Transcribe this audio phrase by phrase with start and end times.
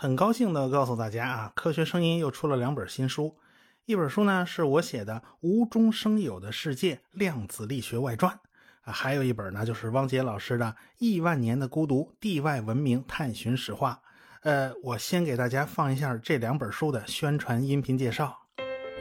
[0.00, 3.34] 很高兴的告诉大家啊，科学声音又出了两本新书，
[3.84, 8.32] 一本书呢是我写的《无中生有的世界：量子力学外传》
[8.88, 10.66] 啊，还有一本呢就是汪杰老师的
[11.00, 14.00] 《亿万年的孤独：地外文明探寻史话》。
[14.48, 18.32] 呃，我先给大家放一下这两本书的宣传音频介绍。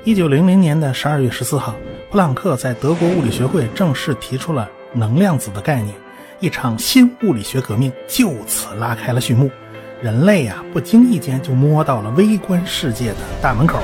[0.04, 1.76] 一九零零年的十二月十四号，
[2.10, 5.96] 普朗克在德国物理学会正式提出了能量子的概念，
[6.40, 9.52] 一场新物理学革命就此拉开了序幕。
[10.00, 13.80] 人类呀，不经意间就摸到了微观世界的大门口，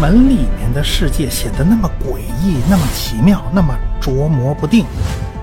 [0.00, 4.84] 门里面的世界显得那么诡异，那么奇妙，那么捉摸不定。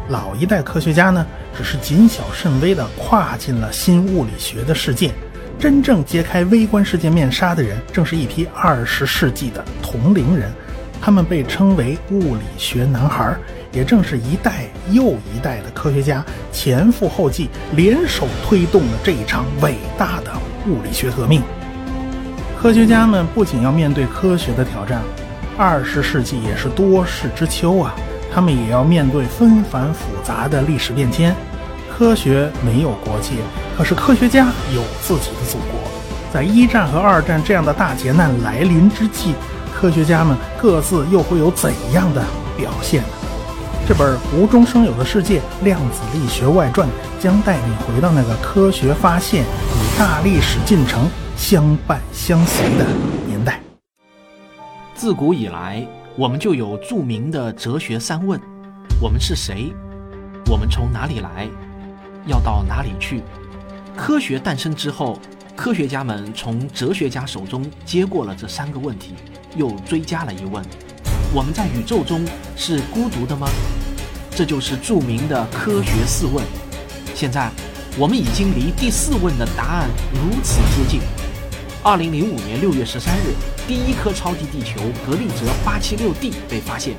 [0.08, 1.26] 老一代科学家呢，
[1.58, 5.12] 只是谨小慎微地跨进了新物理学的世界。
[5.60, 10.50] 真正揭开微观世界面纱的人，正是一批二十世纪的同龄人，
[11.02, 13.36] 他们被称为物理学男孩。
[13.74, 20.32] 也正是一代又一代的科学家前赴后继，联手推动了这一场伟大的
[20.68, 21.42] 物理学革命。
[22.62, 25.02] 科学家们不仅要面对科学的挑战，
[25.58, 27.94] 二十世纪也是多事之秋啊，
[28.34, 31.36] 他们也要面对纷繁复杂的历史变迁。
[31.92, 33.32] 科学没有国界，
[33.78, 35.92] 可是科学家有自己的祖国。
[36.32, 39.34] 在一战和二战这样的大劫难来临之际，
[39.76, 42.24] 科学家们各自又会有怎样的
[42.58, 43.08] 表现呢？
[43.86, 46.88] 这本《无中生有的世界：量子力学外传》
[47.22, 52.86] 将带你回到那个科学发现与大历史进程相伴相随的
[53.28, 53.60] 年代。
[54.96, 58.40] 自古以来，我们就有著名的哲学三问：
[59.02, 59.74] 我们是谁？
[60.50, 61.50] 我们从哪里来？
[62.26, 63.22] 要到哪里去？
[63.98, 65.20] 科学诞生之后，
[65.58, 69.14] 科学家们从哲学家手中接过了这三个问题，
[69.58, 70.64] 又追加了一问。
[71.36, 72.24] 我们在宇宙中
[72.56, 73.48] 是孤独的吗？
[74.36, 76.46] 这就是著名的科学四问。
[77.16, 77.50] 现在，
[77.98, 81.00] 我们已经离第四问的答案如此接近。
[81.82, 83.34] 二零零五年六月十三日，
[83.68, 86.94] 第一颗超级地球格利泽八七六 d 被发现。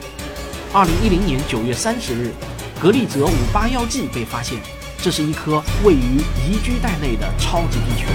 [0.73, 2.33] 二零一零年九月三十日，
[2.81, 4.59] 格利泽五八幺 g 被发现，
[4.99, 8.09] 这是一颗位于宜居带内的超级地球。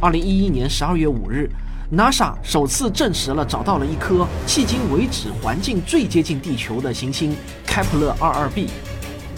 [0.00, 1.48] 二零一一年十二月五日。
[1.92, 7.36] NASA 首次证实了找到了一颗迄今为止环境最接近地球的行星
[7.66, 8.68] 开普勒 22b。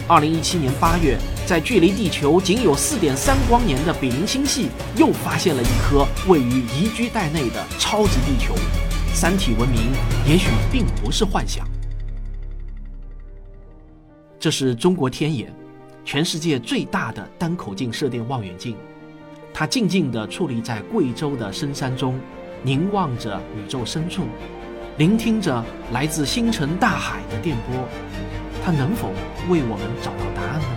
[0.07, 8.55] 二零一七年八月，在距离地球仅有四点三光年的比邻星系又发现了一颗位于宜居带内的超级地球。
[9.13, 9.91] 三体文明
[10.25, 11.67] 也许并不是幻想。
[14.39, 15.53] 这是中国天眼，
[16.05, 18.77] 全世界最大的单口径射电望远镜，
[19.59, 22.19] 它静静地矗立在贵州的深山中。
[22.61, 24.25] 凝望着宇宙深处，
[24.97, 27.83] 聆听着来自星辰大海的电波，
[28.63, 29.09] 它能否
[29.49, 30.67] 为我们找到答案呢？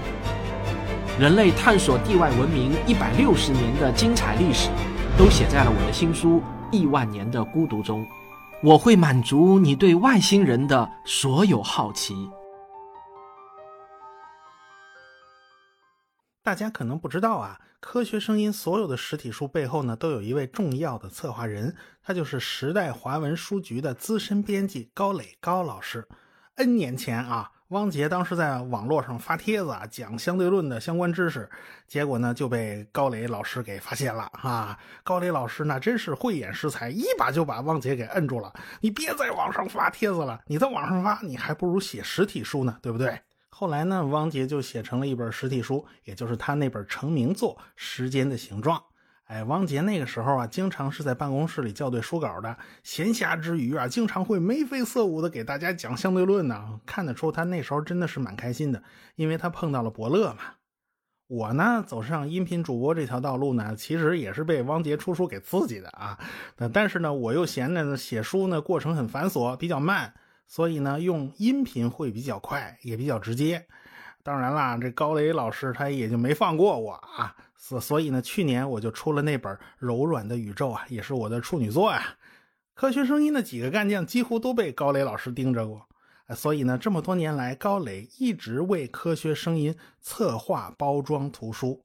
[1.19, 4.71] 人类探索地外文明一百六十年的精彩历史，
[5.19, 6.39] 都写在了我的新书
[6.71, 8.07] 《亿万年的孤独》中。
[8.63, 12.15] 我会满足你对外星人的所有好奇。
[16.43, 26.09] 大家可能不知道啊，科学声音所有的实体书背后呢，都有一位重要的策划人，他就是时代华文书局的资深编辑高磊高老师。
[26.57, 31.49] N 年前啊，汪杰当时在网络上发帖子啊，讲相对论的相关知识，
[31.87, 34.79] 结果呢就被高磊老师给发现了啊。
[35.05, 38.53] 高磊老师那真是慧眼识才，一把就把汪杰给摁住了。
[38.81, 43.21] 你别在网上发帖子了，你在网上发，你还不如写实体书呢，对不对？
[43.51, 48.79] 后来呢，汪杰就写成了一本实体书，也就是他那本成名作《时间的形状》。
[49.25, 56.81] 哎，汪杰那个时候啊，经常是在办公室里校对书稿的，闲暇之余啊，经常会眉飞色舞的给大家讲相对论呢。
[56.85, 58.83] 看得出他那时候真的是蛮开心的，
[59.15, 60.39] 因为他碰到了伯乐嘛。
[61.29, 66.19] 我呢，走上音频主播这条道路呢，其实也是被汪杰出书给刺激的啊。
[66.73, 70.13] 但是呢，我又嫌呢写书呢过程很繁琐，比较慢。
[70.53, 73.65] 所以呢，用音频会比较快，也比较直接。
[74.25, 77.37] 当然啦，这高磊老师他也就没放过我啊。
[77.57, 82.17] 所所以呢，去年我就出了那本《柔软的宇宙》啊，也是我的处女作呀。
[82.75, 85.87] 科学声音的几个干将几乎都被高磊老师盯着过。
[86.35, 91.85] 所以呢，这么多年来，高磊一直为科学声音策划、包装图书。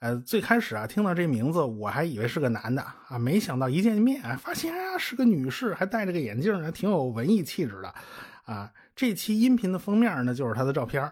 [0.00, 7.94] 呃，最开始啊，听到这名字，我还以为是个男的啊，没想到一见面啊，发现啊是个女士，还戴着个眼镜，还挺有文艺气质的，
[8.44, 11.10] 啊，这期音频的封面呢就是她的照片。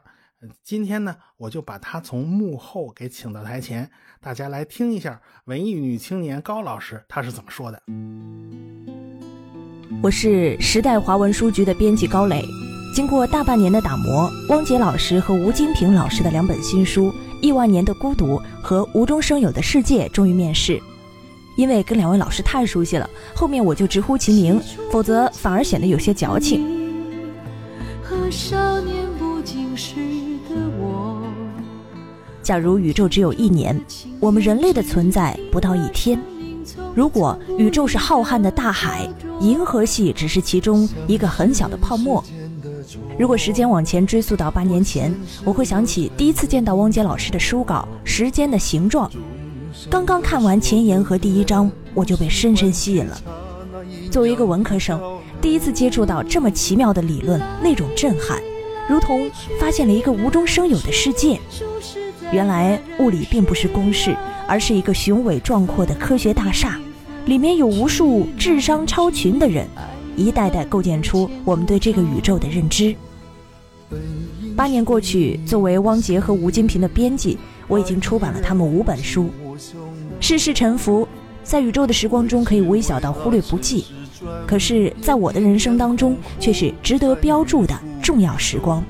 [0.62, 3.90] 今天呢，我就把她从幕后给请到台前，
[4.20, 7.82] 大家来听一下文艺女青年高老师她是怎么说的。
[10.02, 12.44] 我是时代华文书局的编辑高磊，
[12.94, 17.10] 经过大半年的打磨，汪杰老师和吴金平老师的两本新书。
[17.44, 20.80] 亿万年的孤独和无中生有的世界终于面世。
[21.56, 24.58] 因为跟两位老师太熟悉了，后面我就直呼其名，
[24.90, 26.66] 否则反而显得有些矫情。
[32.42, 33.78] 假如宇宙只有一年，
[34.18, 36.18] 我们人类的存在不到一天；
[36.94, 39.06] 如果宇宙是浩瀚的大海，
[39.40, 42.24] 银河系只是其中一个很小的泡沫。
[43.16, 45.14] 如果时间往前追溯到八年前，
[45.44, 49.08] 我会想起第一次见到汪杰老师的书稿《时间的形状》。
[49.88, 53.20] 刚刚看完前言和第一章，我就被深深吸引了。
[54.10, 55.00] 作为一个文科生，
[55.40, 58.40] 第一次接触到这么奇妙的理论，那种震撼，
[58.88, 59.30] 如同
[59.60, 61.38] 发现了一个无中生有的世界。
[62.32, 64.16] 原来物理并不是公式，
[64.48, 66.80] 而是一个雄伟壮阔的科学大厦，
[67.26, 69.68] 里面有无数智商超群的人，
[70.16, 72.94] 一代代构建出我们对这个宇宙的认知。
[74.56, 77.38] 八年过去，作为汪杰和吴金平的编辑，
[77.68, 79.30] 我已经出版了他们五本书。
[80.20, 81.06] 世事沉浮，
[81.42, 83.84] 在宇宙的时光中可以微小到忽略不计，
[84.46, 88.82] 可是，在我的人生当中却是值得标注的重要时光。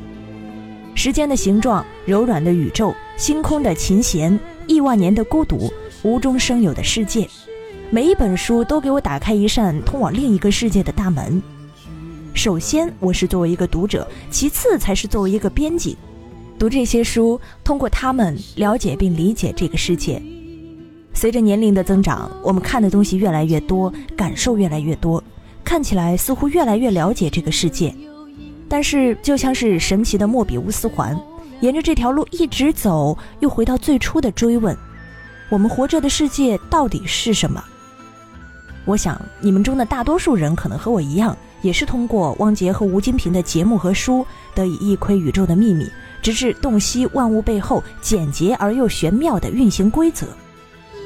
[0.94, 5.72] 时间的形状，柔软的宇宙，星空的琴弦，亿万年的孤独，
[6.02, 7.28] 无中生有的世界，
[7.90, 11.40] 每一本书都给我打开一扇通往另一个世界的大门。
[12.32, 15.96] 首先，我是作为一个读者，其次才是作为一个编辑。
[16.58, 20.20] 读这些书，通过他们了解并理解这个世界。
[21.12, 25.22] 随着年龄的增长，我们看的东西越来越多，感受越来越多，
[25.62, 27.94] 看起来似乎越来越了解这个世界。
[28.68, 31.16] 但是，就像是神奇的莫比乌斯环，
[31.60, 34.76] 沿着这条路一直走，又回到最初的追问：
[35.48, 37.62] 我们活着的世界到底是什么？
[38.84, 45.88] 我想，你们中的大多数人可能和我一样，也是通过汪杰和吴金平的节目和书，得以一窥宇宙的秘密，
[46.20, 50.26] 直至洞悉万物背后简洁而又玄妙的运行规则。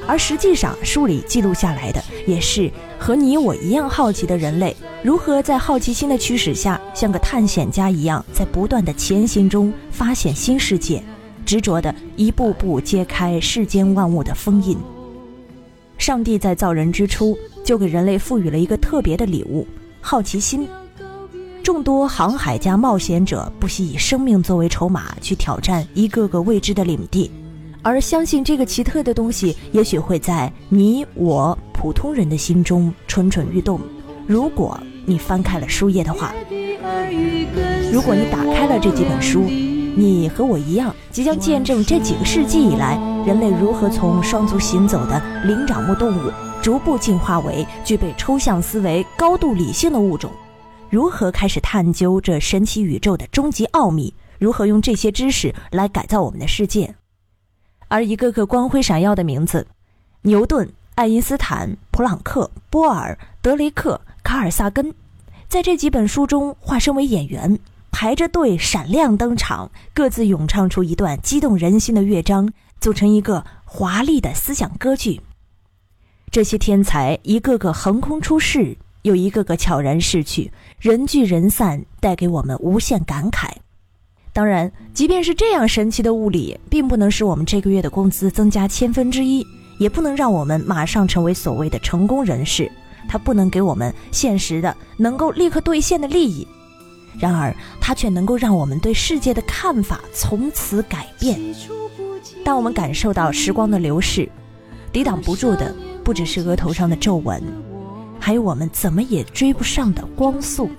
[0.06, 11.02] 而实际上，书里记录下来的，也是和你我一样好奇的人类，如何在好奇心的驱使下，像个探险家一样，在不断的前行中发现新世界，
[11.44, 14.78] 执着的一步步揭开世间万物的封印。
[15.98, 17.36] 上帝在造人之初，
[17.68, 19.66] 就给人类赋予了一个特别的礼物——
[20.00, 20.66] 好奇心。
[21.62, 27.30] 众多航海家、冒险者不惜以生命作为筹码，去挑战一个个未知的领地。
[27.82, 33.78] 而相信这个奇特的东西，也许会在你我普通人的心中蠢蠢欲动。
[34.26, 36.32] 如果你翻开了书页的话，
[37.92, 46.32] 如果你打开了这几本书，你和我一样，即将见证这几个世纪以来，人类如何从双足行走的灵长目动物，
[46.62, 50.30] 逐步进化为具备抽象思维、高度理性的物种，
[50.90, 56.94] 如何开始探究这神奇宇宙的终极奥秘，如何用这些知识来改造我们的世界。
[57.86, 59.66] 而一个个光辉闪耀的名字，
[60.22, 64.92] 牛顿、爱因斯坦、普朗克、波尔、德雷克、卡尔萨根，
[65.48, 67.58] 在这几本书中化身为演员，
[67.90, 75.22] 排着队闪亮登场，各自咏唱出一段激动人心的乐章，组成一个华丽的思想歌剧。
[76.30, 83.48] 这些天才一个个横空出世，又一个个悄然逝去，人聚人散，带给我们无限感慨。
[84.32, 89.44] 当然，即便是这样神奇的物理，并不能使我们这个月的工资增加千分之一，
[89.78, 92.70] 也不能让我们马上成为所谓的成功人士。
[93.08, 96.46] 它不能给我们现实的、能够立刻兑现的利益。
[97.18, 101.40] 然而，它却能够让我们对世界的看法从此改变。
[102.44, 104.28] 当我们感受到时光的流逝，
[104.92, 105.74] 抵挡不住的
[106.08, 107.38] 不只是额头上的皱纹，
[108.18, 110.70] 还有我们怎么也追不上的光速。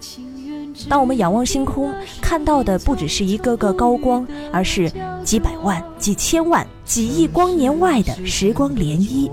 [0.90, 4.92] 当我们仰望星空，看到的不只是一个个高光，而是
[5.24, 9.30] 几百万、几千万、几亿光年外的时光涟漪。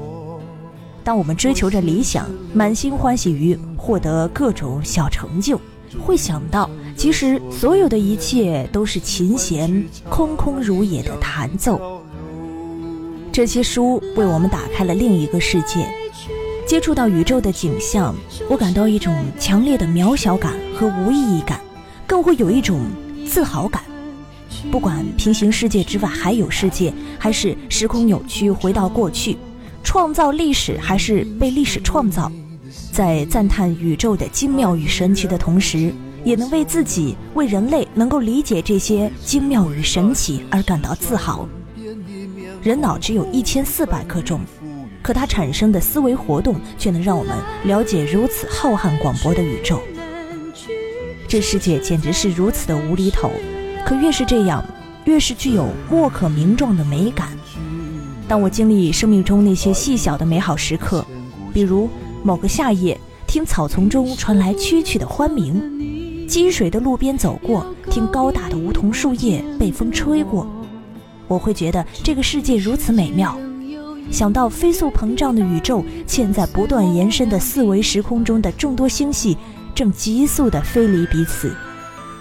[1.03, 5.59] 当我们追求着理想，满心欢喜于获得各种小成就，
[6.05, 12.03] 会想到，其实所有的一切都是琴弦空空如也的弹奏。
[13.37, 15.87] 这些书为我们打开了另一个世界。
[16.67, 18.15] 接触到宇宙的景象，
[18.49, 21.61] 我感到一种强烈的渺小感和无意义感，
[22.07, 22.81] 更会有一种
[23.29, 23.83] 自豪感。
[24.71, 29.37] 不管平行世界之外还有世界，还是时空扭曲回到过去，
[29.85, 32.33] 创造历史还是被历史创造，
[32.91, 35.93] 在赞叹宇宙的精妙与神奇的同时，
[36.25, 41.47] 也能为自己、为人类能够理解这些精妙与神奇而感到自豪。
[42.67, 44.41] 人脑只有一千四百克重。
[45.01, 47.33] 可它产生的思维活动，却能让我们
[47.63, 49.81] 了解如此浩瀚广博的宇宙。
[51.29, 53.31] 这世界简直是如此的无厘头，
[53.87, 54.65] 可越是这样，
[55.05, 57.29] 越是具有莫可名状的美感。
[58.27, 61.07] 当我经历生命中那些细小的美好时刻，
[61.55, 61.89] 比如
[62.25, 65.55] 某个夏夜，听草丛中传来蛐蛐的欢鸣；
[66.27, 70.45] 积水的路边走过，听高大的梧桐树叶被风吹过，
[71.29, 73.37] 我会觉得这个世界如此美妙。
[74.11, 79.37] 想到飞速膨胀的宇宙，嵌在不断延伸的四维时空中的众多星系，
[79.75, 81.55] 正急速地飞离彼此，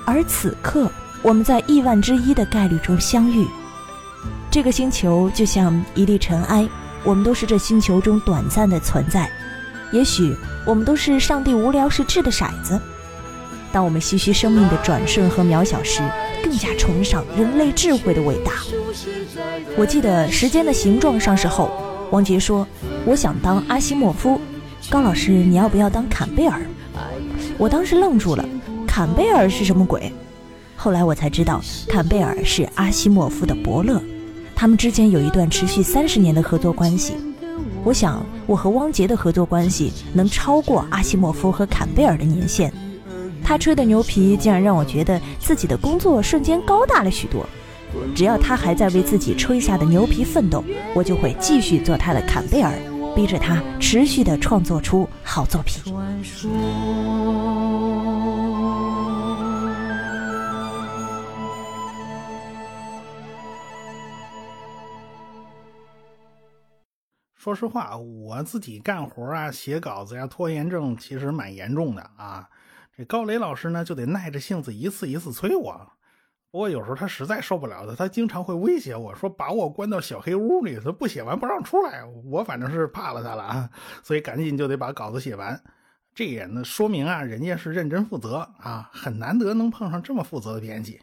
[0.03, 3.45] 而此刻我们在亿万之一的概率中相遇。
[4.49, 6.67] 这个星球就像一粒尘埃，
[7.03, 9.29] 我们都是这星球中短暂的存在。
[9.91, 10.35] 也许
[10.65, 12.81] 我们都是上帝无聊时掷的骰子。
[13.75, 16.01] 当我们唏嘘生命的转瞬和渺小时，
[16.41, 18.53] 更加崇尚人类智慧的伟大。
[19.75, 21.69] 我记得《时间的形状》上市后，
[22.09, 22.65] 王杰说
[23.05, 24.39] ：“我想当阿西莫夫。”
[24.89, 26.61] 高老师，你要不要当坎贝尔？
[27.57, 28.45] 我当时愣住了，
[28.87, 30.09] 坎贝尔是什么鬼？
[30.77, 34.01] 后来我才知道，坎贝尔是阿西莫夫的伯乐。
[34.55, 37.15] 他们之间有一段持续三十年的合作关系，
[37.83, 42.71] 我想我和汪杰的合作关系能超过阿西莫夫和坎贝尔的年限。
[43.45, 47.45] 他吹的牛皮竟然让我觉得自己的工作瞬间高大了许多。
[48.15, 50.63] 只要他还在为自己吹下的牛皮奋斗，
[50.95, 52.73] 我就会继续做他的坎贝尔，
[53.15, 55.83] 逼着他持续的创作出好作品。
[67.35, 72.49] 说实话，我自己干活啊、写稿子呀，拖延症其实蛮严重的啊。
[72.97, 75.91] 这高磊老师呢，就得耐着性子一次一次催我。
[76.49, 82.05] 不过有时候他实在受不了的，他经常会威胁我说把我关到小黑屋里，他不写完不让出来。
[82.23, 83.69] 我反正是怕了他了啊，
[84.01, 85.61] 所以赶紧就得把稿子写完。
[86.13, 91.01] 这也呢说明啊，人家是认真负责啊，很难得能碰上这么负责的编辑。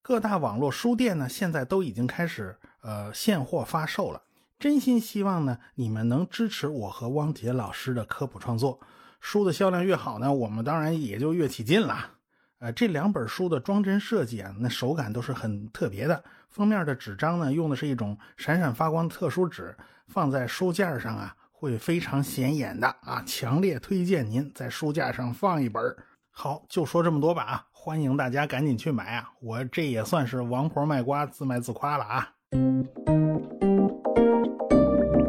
[0.00, 4.22] 各大网络书店呢，现在都已经开始呃现货发售了。
[4.58, 8.80] 真心希望呢，你们能支持我和汪杰老师的科普创作。
[9.22, 12.10] 书的销量越好呢，我们当然也就越起劲了。
[12.58, 16.24] 呃，这两本书的装帧设计啊，那手感都是很特别的。
[16.50, 19.74] 封面的纸张呢，用的是一种闪闪发光的特殊纸，
[20.08, 23.22] 放在书架上啊，会非常显眼的啊。
[23.24, 25.96] 强烈推荐您在书架上放一本。
[26.32, 27.64] 好，就说这么多吧啊！
[27.70, 29.30] 欢迎大家赶紧去买啊！
[29.40, 32.28] 我这也算是王婆卖瓜，自卖自夸了啊。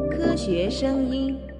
[0.09, 1.52] 科学声音。